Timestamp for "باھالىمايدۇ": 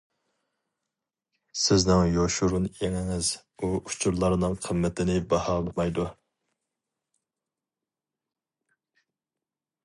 5.35-6.07